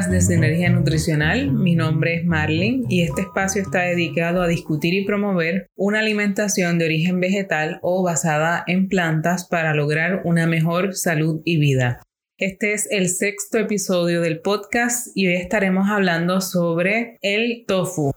podcast 0.00 0.12
de 0.12 0.20
Sinergia 0.22 0.70
Nutricional. 0.70 1.52
Mi 1.52 1.74
nombre 1.74 2.14
es 2.14 2.24
Marlin 2.24 2.86
y 2.88 3.02
este 3.02 3.22
espacio 3.22 3.60
está 3.60 3.82
dedicado 3.82 4.40
a 4.40 4.48
discutir 4.48 4.94
y 4.94 5.04
promover 5.04 5.66
una 5.76 5.98
alimentación 5.98 6.78
de 6.78 6.86
origen 6.86 7.20
vegetal 7.20 7.78
o 7.82 8.02
basada 8.02 8.64
en 8.66 8.88
plantas 8.88 9.46
para 9.46 9.74
lograr 9.74 10.22
una 10.24 10.46
mejor 10.46 10.94
salud 10.94 11.42
y 11.44 11.58
vida. 11.58 12.00
Este 12.38 12.72
es 12.72 12.88
el 12.90 13.10
sexto 13.10 13.58
episodio 13.58 14.22
del 14.22 14.40
podcast 14.40 15.08
y 15.14 15.26
hoy 15.26 15.34
estaremos 15.34 15.90
hablando 15.90 16.40
sobre 16.40 17.18
el 17.20 17.64
tofu. 17.66 18.12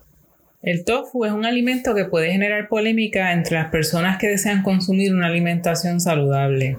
El 0.61 0.85
tofu 0.85 1.25
es 1.25 1.33
un 1.33 1.45
alimento 1.45 1.95
que 1.95 2.05
puede 2.05 2.31
generar 2.31 2.69
polémica 2.69 3.33
entre 3.33 3.57
las 3.57 3.69
personas 3.71 4.19
que 4.19 4.29
desean 4.29 4.63
consumir 4.63 5.13
una 5.13 5.27
alimentación 5.27 5.99
saludable. 5.99 6.77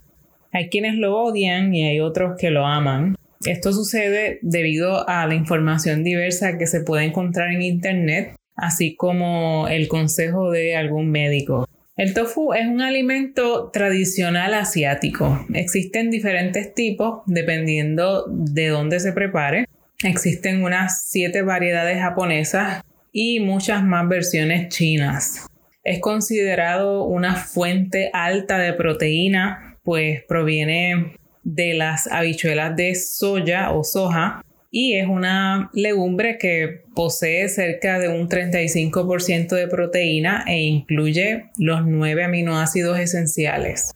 Hay 0.50 0.70
quienes 0.70 0.94
lo 0.94 1.14
odian 1.18 1.74
y 1.74 1.86
hay 1.86 2.00
otros 2.00 2.36
que 2.38 2.50
lo 2.50 2.64
aman. 2.64 3.16
Esto 3.46 3.72
sucede 3.72 4.38
debido 4.42 5.08
a 5.08 5.26
la 5.26 5.34
información 5.34 6.02
diversa 6.02 6.56
que 6.56 6.66
se 6.66 6.80
puede 6.80 7.04
encontrar 7.04 7.50
en 7.50 7.62
Internet, 7.62 8.36
así 8.56 8.96
como 8.96 9.68
el 9.68 9.88
consejo 9.88 10.50
de 10.50 10.76
algún 10.76 11.10
médico. 11.10 11.68
El 11.96 12.12
tofu 12.14 12.54
es 12.54 12.66
un 12.66 12.80
alimento 12.80 13.70
tradicional 13.70 14.54
asiático. 14.54 15.46
Existen 15.54 16.10
diferentes 16.10 16.74
tipos 16.74 17.22
dependiendo 17.26 18.24
de 18.28 18.68
dónde 18.68 18.98
se 18.98 19.12
prepare. 19.12 19.66
Existen 20.02 20.64
unas 20.64 21.04
siete 21.08 21.42
variedades 21.42 21.98
japonesas 21.98 22.82
y 23.12 23.40
muchas 23.40 23.84
más 23.84 24.08
versiones 24.08 24.68
chinas. 24.70 25.46
Es 25.84 26.00
considerado 26.00 27.04
una 27.04 27.36
fuente 27.36 28.10
alta 28.12 28.58
de 28.58 28.72
proteína, 28.72 29.78
pues 29.84 30.24
proviene 30.26 31.14
de 31.44 31.74
las 31.74 32.06
habichuelas 32.10 32.74
de 32.76 32.94
soya 32.94 33.70
o 33.70 33.84
soja 33.84 34.42
y 34.76 34.94
es 34.94 35.06
una 35.06 35.70
legumbre 35.72 36.36
que 36.36 36.82
posee 36.96 37.48
cerca 37.48 38.00
de 38.00 38.08
un 38.08 38.28
35% 38.28 39.54
de 39.54 39.68
proteína 39.68 40.44
e 40.48 40.62
incluye 40.62 41.44
los 41.58 41.86
nueve 41.86 42.24
aminoácidos 42.24 42.98
esenciales. 42.98 43.92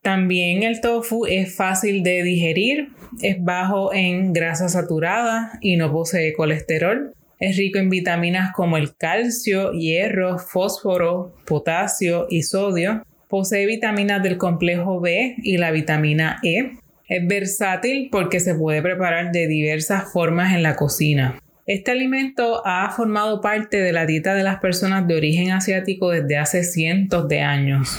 También 0.00 0.62
el 0.62 0.80
tofu 0.80 1.26
es 1.26 1.54
fácil 1.54 2.02
de 2.02 2.22
digerir, 2.22 2.88
es 3.20 3.36
bajo 3.44 3.92
en 3.92 4.32
grasa 4.32 4.70
saturada 4.70 5.58
y 5.60 5.76
no 5.76 5.92
posee 5.92 6.32
colesterol. 6.32 7.12
Es 7.38 7.58
rico 7.58 7.78
en 7.78 7.90
vitaminas 7.90 8.52
como 8.54 8.78
el 8.78 8.96
calcio, 8.96 9.72
hierro, 9.72 10.38
fósforo, 10.38 11.34
potasio 11.46 12.26
y 12.30 12.44
sodio. 12.44 13.02
Posee 13.28 13.66
vitaminas 13.66 14.22
del 14.22 14.38
complejo 14.38 15.00
B 15.00 15.36
y 15.42 15.58
la 15.58 15.70
vitamina 15.70 16.38
E. 16.42 16.78
Es 17.08 17.26
versátil 17.26 18.08
porque 18.10 18.40
se 18.40 18.54
puede 18.54 18.80
preparar 18.80 19.30
de 19.30 19.46
diversas 19.46 20.12
formas 20.12 20.54
en 20.54 20.62
la 20.62 20.76
cocina. 20.76 21.38
Este 21.66 21.90
alimento 21.90 22.62
ha 22.66 22.90
formado 22.90 23.40
parte 23.40 23.78
de 23.78 23.92
la 23.92 24.06
dieta 24.06 24.34
de 24.34 24.42
las 24.42 24.60
personas 24.60 25.06
de 25.06 25.16
origen 25.16 25.50
asiático 25.50 26.10
desde 26.10 26.36
hace 26.36 26.64
cientos 26.64 27.28
de 27.28 27.40
años. 27.40 27.98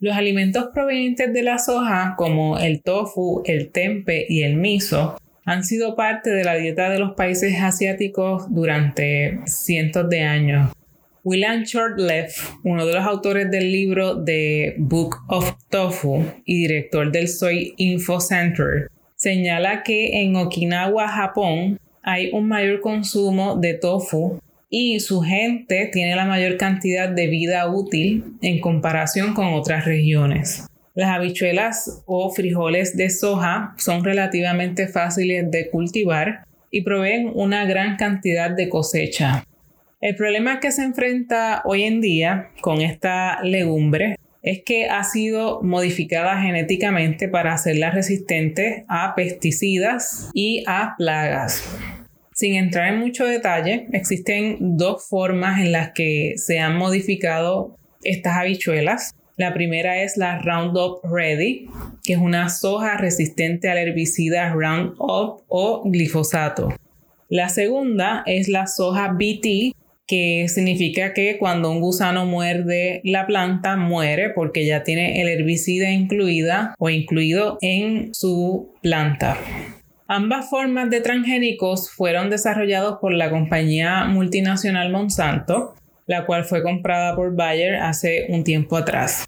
Los 0.00 0.16
alimentos 0.16 0.68
provenientes 0.72 1.32
de 1.32 1.42
la 1.42 1.58
soja, 1.58 2.14
como 2.16 2.58
el 2.58 2.82
tofu, 2.82 3.42
el 3.44 3.70
tempe 3.70 4.26
y 4.28 4.42
el 4.42 4.56
miso, 4.56 5.16
han 5.44 5.64
sido 5.64 5.96
parte 5.96 6.30
de 6.30 6.44
la 6.44 6.54
dieta 6.54 6.88
de 6.90 6.98
los 6.98 7.14
países 7.14 7.60
asiáticos 7.60 8.46
durante 8.54 9.40
cientos 9.46 10.08
de 10.08 10.22
años. 10.22 10.72
William 11.22 11.64
Shortleff, 11.64 12.54
uno 12.64 12.86
de 12.86 12.94
los 12.94 13.04
autores 13.04 13.50
del 13.50 13.70
libro 13.70 14.24
The 14.24 14.76
Book 14.78 15.16
of 15.28 15.52
Tofu 15.68 16.24
y 16.46 16.62
director 16.66 17.12
del 17.12 17.28
Soy 17.28 17.74
Info 17.76 18.20
Center, 18.20 18.88
señala 19.16 19.82
que 19.82 20.22
en 20.22 20.34
Okinawa, 20.36 21.08
Japón, 21.08 21.78
hay 22.02 22.30
un 22.32 22.48
mayor 22.48 22.80
consumo 22.80 23.56
de 23.56 23.74
tofu 23.74 24.40
y 24.70 25.00
su 25.00 25.20
gente 25.20 25.90
tiene 25.92 26.16
la 26.16 26.24
mayor 26.24 26.56
cantidad 26.56 27.10
de 27.10 27.26
vida 27.26 27.68
útil 27.68 28.24
en 28.40 28.58
comparación 28.60 29.34
con 29.34 29.52
otras 29.52 29.84
regiones. 29.84 30.66
Las 30.94 31.10
habichuelas 31.10 32.02
o 32.06 32.30
frijoles 32.30 32.96
de 32.96 33.10
soja 33.10 33.74
son 33.76 34.04
relativamente 34.04 34.88
fáciles 34.88 35.50
de 35.50 35.68
cultivar 35.68 36.46
y 36.70 36.80
proveen 36.80 37.30
una 37.34 37.66
gran 37.66 37.96
cantidad 37.96 38.50
de 38.50 38.70
cosecha. 38.70 39.44
El 40.00 40.16
problema 40.16 40.60
que 40.60 40.72
se 40.72 40.82
enfrenta 40.82 41.60
hoy 41.66 41.82
en 41.82 42.00
día 42.00 42.52
con 42.62 42.80
esta 42.80 43.42
legumbre 43.42 44.16
es 44.40 44.62
que 44.64 44.86
ha 44.86 45.04
sido 45.04 45.60
modificada 45.62 46.40
genéticamente 46.40 47.28
para 47.28 47.52
hacerla 47.52 47.90
resistente 47.90 48.86
a 48.88 49.14
pesticidas 49.14 50.30
y 50.32 50.64
a 50.66 50.94
plagas. 50.96 51.62
Sin 52.32 52.54
entrar 52.54 52.94
en 52.94 52.98
mucho 52.98 53.26
detalle, 53.26 53.88
existen 53.92 54.56
dos 54.78 55.06
formas 55.06 55.60
en 55.60 55.72
las 55.72 55.90
que 55.90 56.32
se 56.36 56.60
han 56.60 56.78
modificado 56.78 57.76
estas 58.02 58.38
habichuelas. 58.38 59.14
La 59.36 59.52
primera 59.52 60.02
es 60.02 60.16
la 60.16 60.38
Roundup 60.38 61.04
Ready, 61.04 61.66
que 62.02 62.14
es 62.14 62.18
una 62.18 62.48
soja 62.48 62.96
resistente 62.96 63.68
al 63.68 63.76
herbicida 63.76 64.50
Roundup 64.54 65.42
o 65.48 65.82
glifosato. 65.84 66.70
La 67.28 67.50
segunda 67.50 68.22
es 68.26 68.48
la 68.48 68.66
soja 68.66 69.12
BT, 69.12 69.76
que 70.10 70.48
significa 70.48 71.14
que 71.14 71.38
cuando 71.38 71.70
un 71.70 71.80
gusano 71.80 72.26
muerde 72.26 73.00
la 73.04 73.28
planta 73.28 73.76
muere 73.76 74.30
porque 74.30 74.66
ya 74.66 74.82
tiene 74.82 75.22
el 75.22 75.28
herbicida 75.28 75.92
incluida 75.92 76.74
o 76.80 76.90
incluido 76.90 77.58
en 77.60 78.12
su 78.12 78.74
planta. 78.82 79.36
Ambas 80.08 80.50
formas 80.50 80.90
de 80.90 81.00
transgénicos 81.00 81.92
fueron 81.92 82.28
desarrollados 82.28 82.98
por 83.00 83.14
la 83.14 83.30
compañía 83.30 84.06
multinacional 84.06 84.90
Monsanto, 84.90 85.76
la 86.08 86.26
cual 86.26 86.44
fue 86.44 86.64
comprada 86.64 87.14
por 87.14 87.36
Bayer 87.36 87.76
hace 87.76 88.26
un 88.30 88.42
tiempo 88.42 88.76
atrás. 88.76 89.26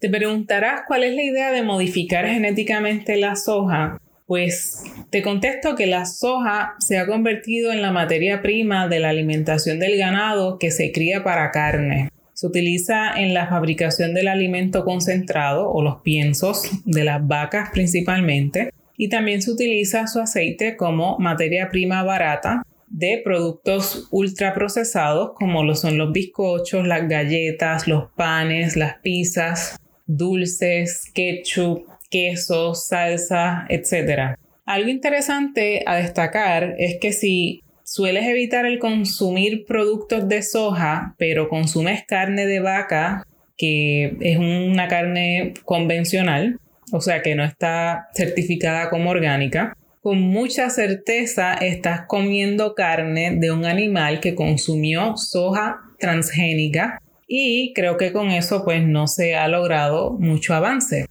Te 0.00 0.10
preguntarás 0.10 0.80
cuál 0.88 1.04
es 1.04 1.14
la 1.14 1.22
idea 1.22 1.52
de 1.52 1.62
modificar 1.62 2.26
genéticamente 2.26 3.16
la 3.16 3.36
soja 3.36 4.00
pues 4.26 4.82
te 5.10 5.22
contesto 5.22 5.74
que 5.74 5.86
la 5.86 6.06
soja 6.06 6.74
se 6.78 6.98
ha 6.98 7.06
convertido 7.06 7.72
en 7.72 7.82
la 7.82 7.92
materia 7.92 8.40
prima 8.42 8.88
de 8.88 9.00
la 9.00 9.10
alimentación 9.10 9.78
del 9.78 9.98
ganado 9.98 10.58
que 10.58 10.70
se 10.70 10.92
cría 10.92 11.22
para 11.22 11.50
carne. 11.50 12.08
Se 12.32 12.46
utiliza 12.46 13.12
en 13.16 13.34
la 13.34 13.46
fabricación 13.46 14.14
del 14.14 14.28
alimento 14.28 14.84
concentrado 14.84 15.70
o 15.70 15.82
los 15.82 16.00
piensos 16.02 16.68
de 16.84 17.04
las 17.04 17.26
vacas 17.26 17.70
principalmente 17.72 18.72
y 18.96 19.08
también 19.08 19.42
se 19.42 19.50
utiliza 19.50 20.06
su 20.06 20.20
aceite 20.20 20.76
como 20.76 21.18
materia 21.18 21.68
prima 21.68 22.02
barata 22.02 22.62
de 22.88 23.20
productos 23.24 24.08
ultraprocesados 24.10 25.32
como 25.34 25.64
lo 25.64 25.74
son 25.74 25.98
los 25.98 26.12
bizcochos, 26.12 26.86
las 26.86 27.08
galletas, 27.08 27.88
los 27.88 28.10
panes, 28.16 28.76
las 28.76 28.98
pizzas, 28.98 29.76
dulces, 30.06 31.10
ketchup, 31.12 31.86
queso, 32.14 32.76
salsa, 32.76 33.66
etc. 33.68 34.36
Algo 34.64 34.88
interesante 34.88 35.82
a 35.84 35.96
destacar 35.96 36.76
es 36.78 36.98
que 37.00 37.12
si 37.12 37.64
sueles 37.82 38.24
evitar 38.28 38.66
el 38.66 38.78
consumir 38.78 39.66
productos 39.66 40.28
de 40.28 40.42
soja, 40.42 41.16
pero 41.18 41.48
consumes 41.48 42.04
carne 42.06 42.46
de 42.46 42.60
vaca, 42.60 43.24
que 43.58 44.16
es 44.20 44.38
una 44.38 44.86
carne 44.86 45.54
convencional, 45.64 46.60
o 46.92 47.00
sea 47.00 47.20
que 47.20 47.34
no 47.34 47.42
está 47.42 48.06
certificada 48.14 48.90
como 48.90 49.10
orgánica, 49.10 49.76
con 50.00 50.20
mucha 50.20 50.70
certeza 50.70 51.54
estás 51.54 52.02
comiendo 52.06 52.76
carne 52.76 53.38
de 53.40 53.50
un 53.50 53.64
animal 53.64 54.20
que 54.20 54.36
consumió 54.36 55.16
soja 55.16 55.80
transgénica 55.98 57.00
y 57.26 57.72
creo 57.74 57.96
que 57.96 58.12
con 58.12 58.30
eso 58.30 58.64
pues 58.64 58.86
no 58.86 59.08
se 59.08 59.34
ha 59.34 59.48
logrado 59.48 60.12
mucho 60.12 60.54
avance. 60.54 61.06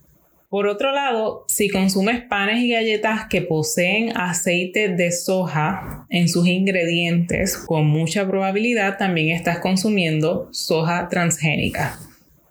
Por 0.53 0.67
otro 0.67 0.91
lado, 0.91 1.45
si 1.47 1.67
consumes 1.67 2.21
panes 2.29 2.59
y 2.59 2.69
galletas 2.69 3.21
que 3.27 3.41
poseen 3.41 4.15
aceite 4.15 4.87
de 4.89 5.11
soja 5.11 6.05
en 6.11 6.29
sus 6.29 6.45
ingredientes, 6.45 7.57
con 7.57 7.87
mucha 7.87 8.27
probabilidad 8.27 8.99
también 8.99 9.29
estás 9.29 9.57
consumiendo 9.57 10.49
soja 10.51 11.09
transgénica. 11.09 11.97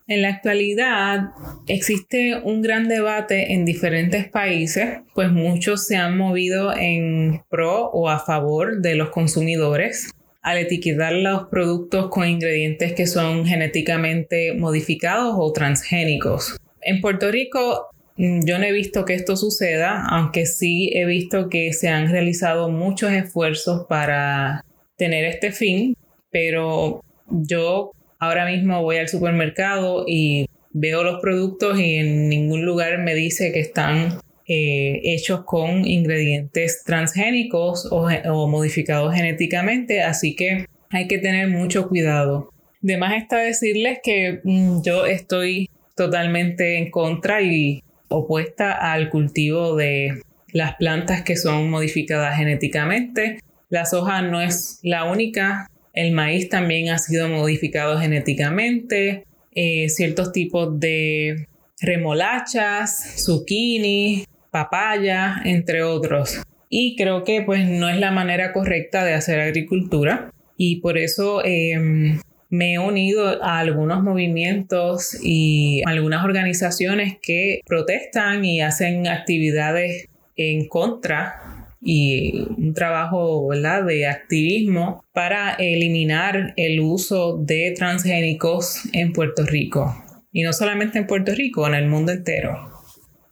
En 0.08 0.22
la 0.22 0.30
actualidad 0.30 1.30
existe 1.68 2.40
un 2.42 2.60
gran 2.60 2.88
debate 2.88 3.52
en 3.52 3.64
diferentes 3.64 4.28
países, 4.28 4.98
pues 5.14 5.30
muchos 5.30 5.86
se 5.86 5.94
han 5.94 6.18
movido 6.18 6.76
en 6.76 7.44
pro 7.50 7.88
o 7.90 8.08
a 8.08 8.18
favor 8.18 8.82
de 8.82 8.96
los 8.96 9.10
consumidores 9.10 10.10
al 10.42 10.58
etiquetar 10.58 11.12
los 11.12 11.44
productos 11.44 12.08
con 12.08 12.28
ingredientes 12.28 12.94
que 12.94 13.06
son 13.06 13.46
genéticamente 13.46 14.54
modificados 14.54 15.36
o 15.38 15.52
transgénicos. 15.52 16.56
En 16.82 17.00
Puerto 17.00 17.30
Rico 17.30 17.88
mm, 18.16 18.40
yo 18.44 18.58
no 18.58 18.64
he 18.64 18.72
visto 18.72 19.04
que 19.04 19.14
esto 19.14 19.36
suceda, 19.36 20.04
aunque 20.08 20.46
sí 20.46 20.90
he 20.94 21.04
visto 21.04 21.48
que 21.48 21.72
se 21.72 21.88
han 21.88 22.10
realizado 22.10 22.68
muchos 22.68 23.12
esfuerzos 23.12 23.86
para 23.88 24.64
tener 24.96 25.24
este 25.24 25.52
fin, 25.52 25.96
pero 26.30 27.02
yo 27.26 27.92
ahora 28.18 28.46
mismo 28.46 28.82
voy 28.82 28.98
al 28.98 29.08
supermercado 29.08 30.04
y 30.06 30.46
veo 30.72 31.02
los 31.02 31.20
productos 31.20 31.78
y 31.78 31.96
en 31.96 32.28
ningún 32.28 32.64
lugar 32.64 32.98
me 32.98 33.14
dice 33.14 33.52
que 33.52 33.60
están 33.60 34.20
eh, 34.46 35.00
hechos 35.04 35.44
con 35.44 35.86
ingredientes 35.86 36.82
transgénicos 36.84 37.88
o, 37.90 38.48
modificados 38.48 39.14
genéticamente, 39.14 40.02
así 40.02 40.34
que 40.34 40.66
hay 40.90 41.08
que 41.08 41.18
tener 41.18 41.48
mucho 41.48 41.88
cuidado. 41.88 42.50
Además 42.82 43.14
está 43.16 43.38
decirles 43.38 44.00
que 44.02 44.40
mm, 44.42 44.82
yo 44.82 45.06
estoy 45.06 45.70
totalmente 46.04 46.78
en 46.78 46.90
contra 46.90 47.42
y 47.42 47.84
opuesta 48.08 48.72
al 48.72 49.08
cultivo 49.08 49.76
de 49.76 50.22
las 50.52 50.74
plantas 50.74 51.22
que 51.22 51.36
son 51.36 51.70
modificadas 51.70 52.36
genéticamente. 52.36 53.38
La 53.70 53.86
soja 53.86 54.20
no 54.20 54.40
es 54.40 54.80
la 54.82 55.04
única, 55.04 55.70
el 55.92 56.12
maíz 56.12 56.48
también 56.48 56.90
ha 56.90 56.98
sido 56.98 57.28
modificado 57.28 57.98
genéticamente, 58.00 59.24
eh, 59.54 59.88
ciertos 59.88 60.32
tipos 60.32 60.80
de 60.80 61.46
remolachas, 61.80 63.14
zucchini, 63.24 64.24
papaya, 64.50 65.36
entre 65.44 65.84
otros. 65.84 66.42
Y 66.68 66.96
creo 66.96 67.22
que 67.22 67.42
pues 67.42 67.68
no 67.68 67.88
es 67.88 67.98
la 67.98 68.10
manera 68.10 68.52
correcta 68.52 69.04
de 69.04 69.14
hacer 69.14 69.40
agricultura 69.40 70.32
y 70.56 70.80
por 70.80 70.98
eso 70.98 71.42
em, 71.44 72.18
me 72.52 72.74
he 72.74 72.78
unido 72.78 73.42
a 73.42 73.60
algunos 73.60 74.02
movimientos 74.02 75.16
y 75.22 75.82
algunas 75.86 76.22
organizaciones 76.22 77.16
que 77.22 77.62
protestan 77.64 78.44
y 78.44 78.60
hacen 78.60 79.08
actividades 79.08 80.10
en 80.36 80.68
contra 80.68 81.76
y 81.80 82.46
un 82.58 82.74
trabajo 82.74 83.48
de 83.50 84.06
activismo 84.06 85.02
para 85.14 85.54
eliminar 85.54 86.52
el 86.58 86.80
uso 86.80 87.38
de 87.38 87.72
transgénicos 87.74 88.82
en 88.92 89.14
Puerto 89.14 89.46
Rico. 89.46 89.96
Y 90.30 90.42
no 90.42 90.52
solamente 90.52 90.98
en 90.98 91.06
Puerto 91.06 91.32
Rico, 91.34 91.66
en 91.66 91.74
el 91.74 91.88
mundo 91.88 92.12
entero. 92.12 92.70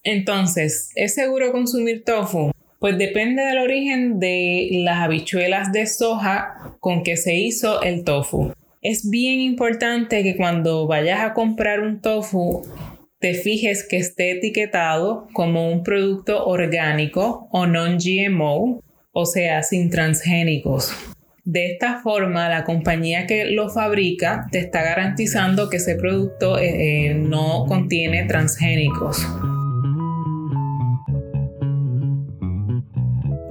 Entonces, 0.01 0.89
¿es 0.95 1.13
seguro 1.13 1.51
consumir 1.51 2.03
tofu? 2.03 2.51
Pues 2.79 2.97
depende 2.97 3.43
del 3.43 3.59
origen 3.59 4.19
de 4.19 4.69
las 4.83 4.97
habichuelas 4.97 5.71
de 5.71 5.85
soja 5.85 6.75
con 6.79 7.03
que 7.03 7.17
se 7.17 7.35
hizo 7.35 7.83
el 7.83 8.03
tofu. 8.03 8.51
Es 8.81 9.07
bien 9.07 9.39
importante 9.39 10.23
que 10.23 10.35
cuando 10.35 10.87
vayas 10.87 11.21
a 11.21 11.33
comprar 11.33 11.81
un 11.81 12.01
tofu 12.01 12.63
te 13.19 13.35
fijes 13.35 13.85
que 13.87 13.97
esté 13.97 14.31
etiquetado 14.31 15.27
como 15.33 15.71
un 15.71 15.83
producto 15.83 16.47
orgánico 16.47 17.47
o 17.51 17.67
non-GMO, 17.67 18.81
o 19.11 19.25
sea, 19.27 19.61
sin 19.61 19.91
transgénicos. 19.91 20.95
De 21.43 21.71
esta 21.73 22.01
forma, 22.01 22.49
la 22.49 22.63
compañía 22.63 23.27
que 23.27 23.45
lo 23.45 23.69
fabrica 23.69 24.47
te 24.51 24.57
está 24.57 24.81
garantizando 24.81 25.69
que 25.69 25.77
ese 25.77 25.95
producto 25.95 26.57
eh, 26.57 27.09
eh, 27.09 27.13
no 27.13 27.65
contiene 27.67 28.23
transgénicos. 28.23 29.27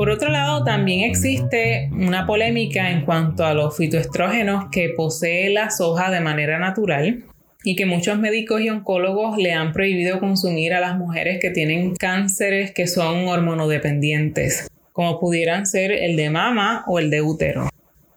Por 0.00 0.08
otro 0.08 0.30
lado, 0.30 0.64
también 0.64 1.00
existe 1.10 1.90
una 1.92 2.24
polémica 2.24 2.90
en 2.90 3.04
cuanto 3.04 3.44
a 3.44 3.52
los 3.52 3.76
fitoestrógenos 3.76 4.70
que 4.72 4.94
posee 4.96 5.50
la 5.50 5.68
soja 5.68 6.10
de 6.10 6.20
manera 6.20 6.58
natural 6.58 7.24
y 7.64 7.76
que 7.76 7.84
muchos 7.84 8.18
médicos 8.18 8.62
y 8.62 8.70
oncólogos 8.70 9.36
le 9.36 9.52
han 9.52 9.74
prohibido 9.74 10.18
consumir 10.18 10.72
a 10.72 10.80
las 10.80 10.96
mujeres 10.96 11.38
que 11.38 11.50
tienen 11.50 11.94
cánceres 11.96 12.72
que 12.72 12.86
son 12.86 13.28
hormonodependientes, 13.28 14.70
como 14.94 15.20
pudieran 15.20 15.66
ser 15.66 15.92
el 15.92 16.16
de 16.16 16.30
mama 16.30 16.82
o 16.86 16.98
el 16.98 17.10
de 17.10 17.20
útero. 17.20 17.68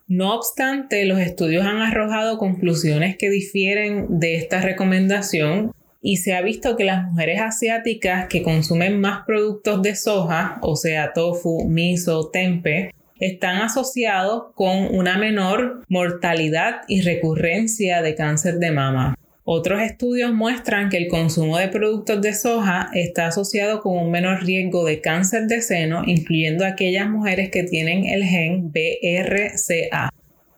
No 0.07 0.35
obstante, 0.35 1.03
los 1.03 1.19
estudios 1.19 1.65
han 1.65 1.81
arrojado 1.81 2.37
conclusiones 2.37 3.17
que 3.17 3.29
difieren 3.29 4.21
de 4.21 4.35
esta 4.35 4.61
recomendación 4.61 5.73
y 6.03 6.17
se 6.17 6.33
ha 6.33 6.41
visto 6.41 6.75
que 6.75 6.83
las 6.83 7.05
mujeres 7.05 7.39
asiáticas 7.41 8.27
que 8.27 8.43
consumen 8.43 8.99
más 8.99 9.25
productos 9.25 9.81
de 9.81 9.95
soja, 9.95 10.59
o 10.61 10.75
sea, 10.75 11.13
tofu, 11.13 11.65
miso, 11.67 12.29
tempe, 12.29 12.91
están 13.19 13.61
asociados 13.61 14.53
con 14.53 14.93
una 14.93 15.17
menor 15.17 15.81
mortalidad 15.87 16.81
y 16.89 17.01
recurrencia 17.01 18.01
de 18.01 18.15
cáncer 18.15 18.55
de 18.55 18.71
mama. 18.71 19.15
Otros 19.45 19.81
estudios 19.81 20.33
muestran 20.33 20.89
que 20.89 20.97
el 20.97 21.07
consumo 21.07 21.57
de 21.57 21.69
productos 21.69 22.21
de 22.21 22.33
soja 22.33 22.89
está 22.93 23.27
asociado 23.27 23.81
con 23.81 23.97
un 23.97 24.11
menor 24.11 24.43
riesgo 24.43 24.85
de 24.85 24.99
cáncer 24.99 25.47
de 25.47 25.61
seno, 25.61 26.03
incluyendo 26.05 26.65
aquellas 26.65 27.09
mujeres 27.09 27.49
que 27.49 27.63
tienen 27.63 28.05
el 28.05 28.23
gen 28.23 28.71
BRCA. 28.71 30.09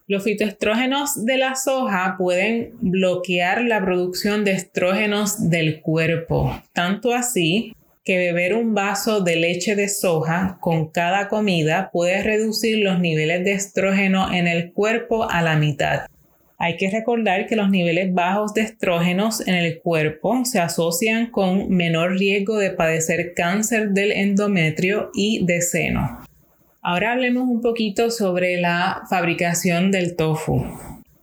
Los 0.07 0.23
fitoestrógenos 0.23 1.25
de 1.25 1.39
la 1.39 1.55
soja 1.55 2.13
pueden 2.19 2.73
bloquear 2.79 3.63
la 3.63 3.81
producción 3.81 4.45
de 4.45 4.51
estrógenos 4.51 5.49
del 5.49 5.81
cuerpo, 5.81 6.61
tanto 6.73 7.11
así 7.11 7.73
que 8.03 8.19
beber 8.19 8.53
un 8.53 8.75
vaso 8.75 9.21
de 9.21 9.35
leche 9.35 9.75
de 9.75 9.89
soja 9.89 10.59
con 10.61 10.91
cada 10.91 11.27
comida 11.27 11.89
puede 11.91 12.21
reducir 12.21 12.83
los 12.83 12.99
niveles 12.99 13.43
de 13.43 13.53
estrógeno 13.53 14.31
en 14.31 14.45
el 14.45 14.73
cuerpo 14.73 15.27
a 15.27 15.41
la 15.41 15.55
mitad. 15.55 16.01
Hay 16.59 16.77
que 16.77 16.91
recordar 16.91 17.47
que 17.47 17.55
los 17.55 17.71
niveles 17.71 18.13
bajos 18.13 18.53
de 18.53 18.61
estrógenos 18.61 19.45
en 19.47 19.55
el 19.55 19.79
cuerpo 19.79 20.45
se 20.45 20.59
asocian 20.59 21.31
con 21.31 21.69
menor 21.71 22.19
riesgo 22.19 22.59
de 22.59 22.69
padecer 22.69 23.33
cáncer 23.35 23.89
del 23.89 24.11
endometrio 24.11 25.09
y 25.15 25.43
de 25.47 25.63
seno. 25.63 26.19
Ahora 26.87 27.13
hablemos 27.13 27.49
un 27.49 27.61
poquito 27.61 28.11
sobre 28.11 28.61
la 28.61 29.01
fabricación 29.09 29.89
del 29.89 30.15
tofu. 30.15 30.63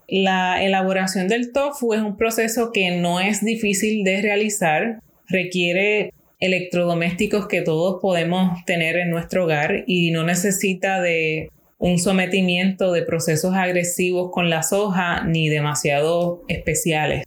La 0.08 0.60
elaboración 0.60 1.28
del 1.28 1.52
tofu 1.52 1.94
es 1.94 2.00
un 2.00 2.16
proceso 2.16 2.72
que 2.72 2.96
no 2.96 3.20
es 3.20 3.44
difícil 3.44 4.02
de 4.02 4.22
realizar, 4.22 4.98
requiere 5.28 6.12
electrodomésticos 6.40 7.46
que 7.46 7.62
todos 7.62 8.00
podemos 8.02 8.64
tener 8.64 8.96
en 8.96 9.10
nuestro 9.10 9.44
hogar 9.44 9.84
y 9.86 10.10
no 10.10 10.24
necesita 10.24 11.00
de 11.00 11.52
un 11.78 12.00
sometimiento 12.00 12.90
de 12.90 13.02
procesos 13.02 13.54
agresivos 13.54 14.32
con 14.32 14.50
la 14.50 14.64
soja 14.64 15.22
ni 15.22 15.48
demasiado 15.48 16.42
especiales. 16.48 17.24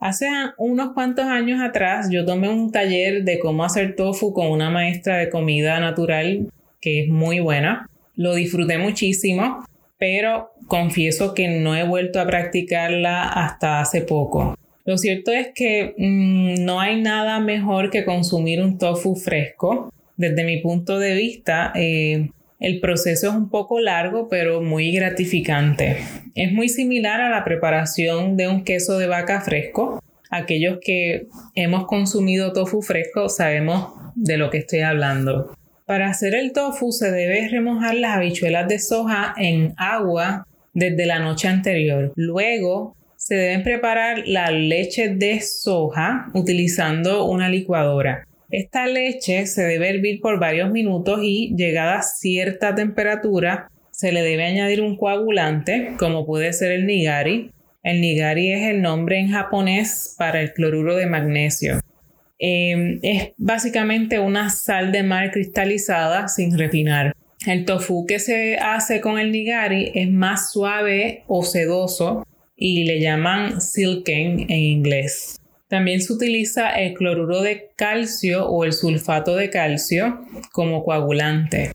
Hace 0.00 0.26
unos 0.58 0.92
cuantos 0.92 1.26
años 1.26 1.60
atrás 1.62 2.08
yo 2.10 2.24
tomé 2.24 2.48
un 2.48 2.72
taller 2.72 3.22
de 3.22 3.38
cómo 3.38 3.64
hacer 3.64 3.94
tofu 3.94 4.32
con 4.32 4.48
una 4.48 4.70
maestra 4.70 5.18
de 5.18 5.30
comida 5.30 5.78
natural 5.78 6.48
que 6.86 7.00
es 7.00 7.08
muy 7.08 7.40
buena. 7.40 7.90
Lo 8.14 8.36
disfruté 8.36 8.78
muchísimo, 8.78 9.66
pero 9.98 10.52
confieso 10.68 11.34
que 11.34 11.48
no 11.48 11.74
he 11.74 11.82
vuelto 11.82 12.20
a 12.20 12.26
practicarla 12.28 13.24
hasta 13.24 13.80
hace 13.80 14.02
poco. 14.02 14.56
Lo 14.84 14.96
cierto 14.96 15.32
es 15.32 15.48
que 15.52 15.96
mm, 15.98 16.64
no 16.64 16.78
hay 16.78 17.02
nada 17.02 17.40
mejor 17.40 17.90
que 17.90 18.04
consumir 18.04 18.62
un 18.62 18.78
tofu 18.78 19.16
fresco. 19.16 19.92
Desde 20.16 20.44
mi 20.44 20.58
punto 20.58 21.00
de 21.00 21.14
vista, 21.14 21.72
eh, 21.74 22.30
el 22.60 22.78
proceso 22.78 23.30
es 23.30 23.34
un 23.34 23.50
poco 23.50 23.80
largo, 23.80 24.28
pero 24.28 24.62
muy 24.62 24.92
gratificante. 24.92 25.96
Es 26.36 26.52
muy 26.52 26.68
similar 26.68 27.20
a 27.20 27.30
la 27.30 27.42
preparación 27.42 28.36
de 28.36 28.46
un 28.46 28.62
queso 28.62 28.96
de 28.96 29.08
vaca 29.08 29.40
fresco. 29.40 30.00
Aquellos 30.30 30.78
que 30.80 31.26
hemos 31.56 31.86
consumido 31.86 32.52
tofu 32.52 32.80
fresco 32.80 33.28
sabemos 33.28 33.92
de 34.14 34.36
lo 34.36 34.50
que 34.50 34.58
estoy 34.58 34.82
hablando. 34.82 35.56
Para 35.86 36.08
hacer 36.10 36.34
el 36.34 36.52
tofu 36.52 36.90
se 36.90 37.12
debe 37.12 37.48
remojar 37.48 37.94
las 37.94 38.16
habichuelas 38.16 38.66
de 38.66 38.80
soja 38.80 39.32
en 39.38 39.72
agua 39.76 40.44
desde 40.74 41.06
la 41.06 41.20
noche 41.20 41.46
anterior. 41.46 42.12
Luego 42.16 42.96
se 43.14 43.36
deben 43.36 43.62
preparar 43.62 44.24
la 44.26 44.50
leche 44.50 45.10
de 45.10 45.40
soja 45.40 46.26
utilizando 46.34 47.26
una 47.26 47.48
licuadora. 47.48 48.26
Esta 48.50 48.88
leche 48.88 49.46
se 49.46 49.62
debe 49.62 49.88
hervir 49.88 50.20
por 50.20 50.40
varios 50.40 50.72
minutos 50.72 51.20
y 51.22 51.54
llegada 51.56 51.98
a 51.98 52.02
cierta 52.02 52.74
temperatura 52.74 53.68
se 53.92 54.10
le 54.10 54.22
debe 54.22 54.44
añadir 54.44 54.82
un 54.82 54.96
coagulante 54.96 55.92
como 56.00 56.26
puede 56.26 56.52
ser 56.52 56.72
el 56.72 56.84
nigari. 56.86 57.52
El 57.84 58.00
nigari 58.00 58.52
es 58.52 58.68
el 58.70 58.82
nombre 58.82 59.20
en 59.20 59.30
japonés 59.30 60.16
para 60.18 60.40
el 60.40 60.52
cloruro 60.52 60.96
de 60.96 61.06
magnesio. 61.06 61.80
Em, 62.38 62.98
es 63.02 63.32
básicamente 63.38 64.18
una 64.18 64.50
sal 64.50 64.92
de 64.92 65.02
mar 65.02 65.30
cristalizada 65.30 66.28
sin 66.28 66.56
refinar. 66.58 67.14
El 67.46 67.64
tofu 67.64 68.06
que 68.06 68.18
se 68.18 68.56
hace 68.56 69.00
con 69.00 69.18
el 69.18 69.30
nigari 69.30 69.92
es 69.94 70.10
más 70.10 70.52
suave 70.52 71.24
o 71.28 71.42
sedoso 71.44 72.26
y 72.56 72.84
le 72.84 73.00
llaman 73.00 73.60
silken 73.60 74.40
en 74.40 74.60
inglés. 74.60 75.40
También 75.68 76.00
se 76.00 76.12
utiliza 76.12 76.70
el 76.70 76.94
cloruro 76.94 77.42
de 77.42 77.70
calcio 77.76 78.48
o 78.48 78.64
el 78.64 78.72
sulfato 78.72 79.34
de 79.36 79.50
calcio 79.50 80.20
como 80.52 80.84
coagulante. 80.84 81.72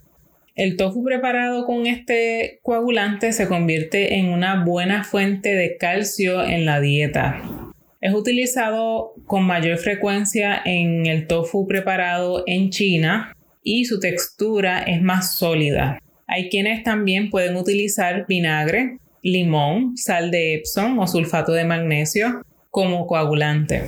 El 0.55 0.77
tofu 0.77 1.03
preparado 1.03 1.65
con 1.65 1.87
este 1.87 2.59
coagulante 2.63 3.33
se 3.33 3.47
convierte 3.47 4.15
en 4.15 4.27
una 4.27 4.63
buena 4.63 5.03
fuente 5.03 5.55
de 5.55 5.77
calcio 5.77 6.43
en 6.43 6.65
la 6.65 6.79
dieta. 6.79 7.60
Es 8.01 8.15
utilizado 8.15 9.13
con 9.27 9.43
mayor 9.43 9.77
frecuencia 9.77 10.59
en 10.65 11.05
el 11.05 11.27
tofu 11.27 11.67
preparado 11.67 12.43
en 12.47 12.71
China 12.71 13.31
y 13.61 13.85
su 13.85 13.99
textura 13.99 14.79
es 14.79 15.03
más 15.03 15.35
sólida. 15.35 15.99
Hay 16.25 16.49
quienes 16.49 16.81
también 16.81 17.29
pueden 17.29 17.55
utilizar 17.55 18.25
vinagre, 18.27 18.97
limón, 19.21 19.97
sal 19.97 20.31
de 20.31 20.55
Epsom 20.55 20.97
o 20.97 21.05
sulfato 21.05 21.51
de 21.51 21.63
magnesio 21.63 22.41
como 22.71 23.05
coagulante. 23.05 23.83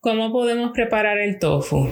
¿Cómo 0.00 0.32
podemos 0.32 0.72
preparar 0.72 1.18
el 1.18 1.38
tofu? 1.38 1.88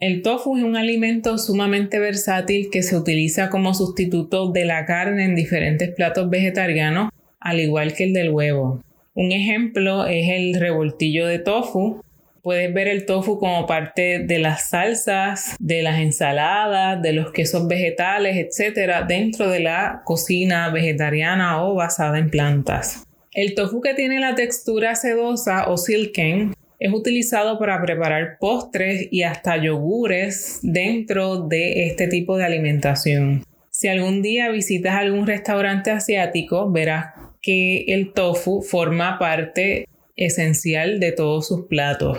El 0.00 0.22
tofu 0.22 0.56
es 0.56 0.64
un 0.64 0.76
alimento 0.76 1.36
sumamente 1.36 1.98
versátil 1.98 2.70
que 2.72 2.82
se 2.82 2.96
utiliza 2.96 3.50
como 3.50 3.74
sustituto 3.74 4.52
de 4.52 4.64
la 4.64 4.86
carne 4.86 5.26
en 5.26 5.34
diferentes 5.34 5.94
platos 5.94 6.30
vegetarianos, 6.30 7.10
al 7.40 7.60
igual 7.60 7.92
que 7.92 8.04
el 8.04 8.14
del 8.14 8.30
huevo. 8.30 8.82
Un 9.18 9.32
ejemplo 9.32 10.06
es 10.06 10.28
el 10.28 10.54
revoltillo 10.60 11.26
de 11.26 11.40
tofu. 11.40 12.04
Puedes 12.40 12.72
ver 12.72 12.86
el 12.86 13.04
tofu 13.04 13.40
como 13.40 13.66
parte 13.66 14.20
de 14.20 14.38
las 14.38 14.70
salsas, 14.70 15.56
de 15.58 15.82
las 15.82 15.98
ensaladas, 15.98 17.02
de 17.02 17.14
los 17.14 17.32
quesos 17.32 17.66
vegetales, 17.66 18.36
etc., 18.36 19.04
dentro 19.08 19.50
de 19.50 19.58
la 19.58 20.02
cocina 20.04 20.70
vegetariana 20.70 21.64
o 21.64 21.74
basada 21.74 22.20
en 22.20 22.30
plantas. 22.30 23.08
El 23.32 23.56
tofu 23.56 23.80
que 23.80 23.94
tiene 23.94 24.20
la 24.20 24.36
textura 24.36 24.94
sedosa 24.94 25.68
o 25.68 25.78
silken 25.78 26.54
es 26.78 26.92
utilizado 26.92 27.58
para 27.58 27.82
preparar 27.82 28.36
postres 28.38 29.08
y 29.10 29.24
hasta 29.24 29.56
yogures 29.56 30.60
dentro 30.62 31.48
de 31.48 31.88
este 31.88 32.06
tipo 32.06 32.36
de 32.36 32.44
alimentación. 32.44 33.42
Si 33.70 33.88
algún 33.88 34.22
día 34.22 34.48
visitas 34.50 34.94
algún 34.94 35.26
restaurante 35.26 35.90
asiático, 35.90 36.70
verás 36.70 37.17
que 37.42 37.84
el 37.88 38.12
tofu 38.12 38.62
forma 38.62 39.18
parte 39.18 39.88
esencial 40.16 41.00
de 41.00 41.12
todos 41.12 41.48
sus 41.48 41.66
platos. 41.66 42.18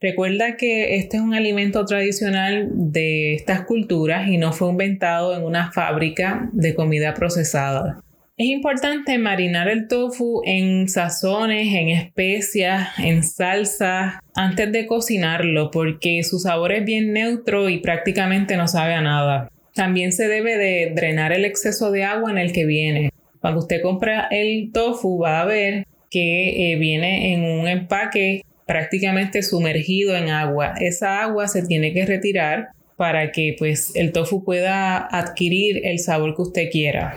Recuerda 0.00 0.56
que 0.56 0.96
este 0.96 1.18
es 1.18 1.22
un 1.22 1.34
alimento 1.34 1.84
tradicional 1.84 2.70
de 2.72 3.34
estas 3.34 3.66
culturas 3.66 4.28
y 4.28 4.38
no 4.38 4.52
fue 4.52 4.70
inventado 4.70 5.36
en 5.36 5.44
una 5.44 5.72
fábrica 5.72 6.48
de 6.52 6.74
comida 6.74 7.12
procesada. 7.12 8.00
Es 8.38 8.46
importante 8.46 9.18
marinar 9.18 9.68
el 9.68 9.86
tofu 9.86 10.40
en 10.46 10.88
sazones, 10.88 11.74
en 11.74 11.90
especias, 11.90 12.98
en 12.98 13.22
salsas 13.22 14.14
antes 14.34 14.72
de 14.72 14.86
cocinarlo 14.86 15.70
porque 15.70 16.22
su 16.22 16.38
sabor 16.38 16.72
es 16.72 16.86
bien 16.86 17.12
neutro 17.12 17.68
y 17.68 17.80
prácticamente 17.80 18.56
no 18.56 18.66
sabe 18.66 18.94
a 18.94 19.02
nada. 19.02 19.50
También 19.74 20.12
se 20.12 20.26
debe 20.26 20.56
de 20.56 20.92
drenar 20.94 21.32
el 21.32 21.44
exceso 21.44 21.90
de 21.90 22.04
agua 22.04 22.30
en 22.30 22.38
el 22.38 22.52
que 22.52 22.64
viene. 22.64 23.10
Cuando 23.40 23.60
usted 23.60 23.80
compra 23.82 24.28
el 24.30 24.70
tofu 24.72 25.18
va 25.18 25.40
a 25.40 25.44
ver 25.46 25.86
que 26.10 26.72
eh, 26.72 26.76
viene 26.76 27.32
en 27.32 27.44
un 27.44 27.68
empaque 27.68 28.42
prácticamente 28.66 29.42
sumergido 29.42 30.16
en 30.16 30.28
agua. 30.28 30.74
Esa 30.78 31.22
agua 31.22 31.48
se 31.48 31.66
tiene 31.66 31.92
que 31.92 32.06
retirar 32.06 32.68
para 32.96 33.32
que 33.32 33.56
pues 33.58 33.92
el 33.96 34.12
tofu 34.12 34.44
pueda 34.44 34.98
adquirir 34.98 35.80
el 35.84 35.98
sabor 35.98 36.36
que 36.36 36.42
usted 36.42 36.70
quiera. 36.70 37.16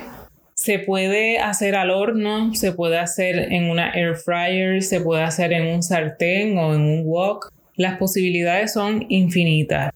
Se 0.54 0.80
puede 0.80 1.40
hacer 1.40 1.76
al 1.76 1.90
horno, 1.90 2.56
se 2.56 2.72
puede 2.72 2.98
hacer 2.98 3.52
en 3.52 3.70
una 3.70 3.92
air 3.92 4.16
fryer, 4.16 4.82
se 4.82 5.02
puede 5.02 5.24
hacer 5.24 5.52
en 5.52 5.68
un 5.68 5.84
sartén 5.84 6.58
o 6.58 6.74
en 6.74 6.82
un 6.82 7.04
wok. 7.06 7.52
Las 7.76 7.98
posibilidades 7.98 8.74
son 8.74 9.06
infinitas. 9.10 9.92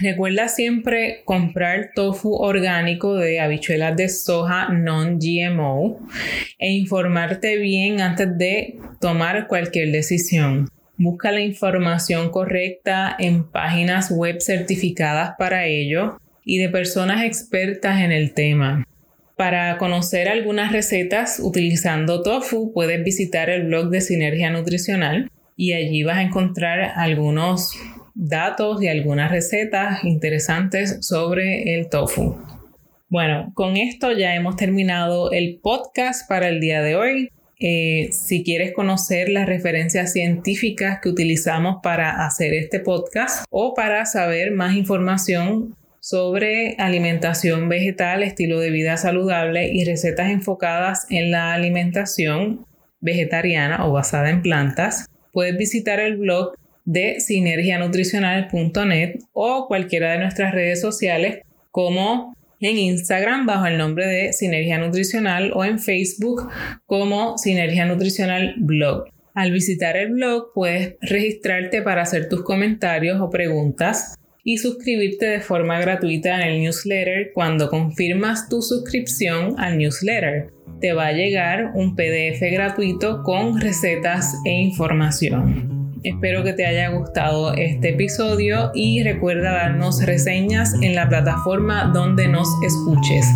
Recuerda 0.00 0.48
siempre 0.48 1.22
comprar 1.24 1.92
tofu 1.94 2.34
orgánico 2.34 3.14
de 3.14 3.38
habichuelas 3.38 3.96
de 3.96 4.08
soja 4.08 4.68
non-GMO 4.68 6.00
e 6.58 6.72
informarte 6.72 7.56
bien 7.58 8.00
antes 8.00 8.36
de 8.36 8.76
tomar 9.00 9.46
cualquier 9.46 9.92
decisión. 9.92 10.68
Busca 10.96 11.30
la 11.30 11.40
información 11.40 12.30
correcta 12.30 13.14
en 13.18 13.44
páginas 13.44 14.10
web 14.10 14.40
certificadas 14.40 15.34
para 15.38 15.66
ello 15.66 16.18
y 16.44 16.58
de 16.58 16.68
personas 16.68 17.24
expertas 17.24 18.00
en 18.00 18.10
el 18.10 18.34
tema. 18.34 18.84
Para 19.36 19.78
conocer 19.78 20.28
algunas 20.28 20.72
recetas 20.72 21.40
utilizando 21.40 22.22
tofu, 22.22 22.72
puedes 22.72 23.02
visitar 23.04 23.48
el 23.48 23.66
blog 23.66 23.90
de 23.90 24.00
Sinergia 24.00 24.50
Nutricional 24.50 25.30
y 25.56 25.72
allí 25.72 26.02
vas 26.02 26.18
a 26.18 26.22
encontrar 26.22 26.92
algunos 26.96 27.76
datos 28.14 28.82
y 28.82 28.88
algunas 28.88 29.30
recetas 29.30 30.04
interesantes 30.04 30.98
sobre 31.00 31.74
el 31.74 31.88
tofu. 31.88 32.36
Bueno, 33.08 33.52
con 33.54 33.76
esto 33.76 34.12
ya 34.12 34.34
hemos 34.34 34.56
terminado 34.56 35.30
el 35.30 35.60
podcast 35.62 36.28
para 36.28 36.48
el 36.48 36.60
día 36.60 36.82
de 36.82 36.96
hoy. 36.96 37.30
Eh, 37.60 38.08
si 38.12 38.42
quieres 38.42 38.72
conocer 38.72 39.28
las 39.28 39.46
referencias 39.46 40.12
científicas 40.12 40.98
que 41.00 41.08
utilizamos 41.08 41.76
para 41.82 42.26
hacer 42.26 42.52
este 42.54 42.80
podcast 42.80 43.44
o 43.50 43.74
para 43.74 44.06
saber 44.06 44.50
más 44.50 44.74
información 44.74 45.76
sobre 46.00 46.74
alimentación 46.78 47.68
vegetal, 47.68 48.22
estilo 48.22 48.60
de 48.60 48.70
vida 48.70 48.96
saludable 48.96 49.70
y 49.72 49.84
recetas 49.84 50.30
enfocadas 50.30 51.06
en 51.08 51.30
la 51.30 51.54
alimentación 51.54 52.66
vegetariana 53.00 53.86
o 53.86 53.92
basada 53.92 54.28
en 54.30 54.42
plantas, 54.42 55.06
puedes 55.32 55.56
visitar 55.56 56.00
el 56.00 56.16
blog 56.16 56.54
de 56.84 57.20
sinergianutricional.net 57.20 59.18
o 59.32 59.66
cualquiera 59.66 60.12
de 60.12 60.18
nuestras 60.18 60.52
redes 60.52 60.80
sociales 60.80 61.40
como 61.70 62.34
en 62.60 62.78
Instagram 62.78 63.46
bajo 63.46 63.66
el 63.66 63.78
nombre 63.78 64.06
de 64.06 64.32
Sinergia 64.32 64.78
Nutricional 64.78 65.52
o 65.54 65.64
en 65.64 65.78
Facebook 65.78 66.48
como 66.86 67.36
Sinergia 67.36 67.84
Nutricional 67.84 68.54
Blog. 68.58 69.04
Al 69.34 69.50
visitar 69.50 69.96
el 69.96 70.12
blog 70.12 70.52
puedes 70.54 70.94
registrarte 71.00 71.82
para 71.82 72.02
hacer 72.02 72.28
tus 72.28 72.42
comentarios 72.42 73.20
o 73.20 73.30
preguntas 73.30 74.14
y 74.44 74.58
suscribirte 74.58 75.26
de 75.26 75.40
forma 75.40 75.80
gratuita 75.80 76.36
en 76.36 76.48
el 76.48 76.60
newsletter 76.60 77.32
cuando 77.32 77.68
confirmas 77.68 78.48
tu 78.48 78.62
suscripción 78.62 79.58
al 79.58 79.78
newsletter. 79.78 80.50
Te 80.80 80.92
va 80.92 81.08
a 81.08 81.12
llegar 81.12 81.72
un 81.74 81.96
PDF 81.96 82.40
gratuito 82.52 83.22
con 83.24 83.60
recetas 83.60 84.34
e 84.44 84.50
información. 84.50 85.83
Espero 86.04 86.44
que 86.44 86.52
te 86.52 86.66
haya 86.66 86.90
gustado 86.90 87.54
este 87.54 87.88
episodio 87.94 88.70
y 88.74 89.02
recuerda 89.02 89.52
darnos 89.52 90.04
reseñas 90.04 90.74
en 90.82 90.94
la 90.94 91.08
plataforma 91.08 91.90
donde 91.94 92.28
nos 92.28 92.46
escuches. 92.62 93.26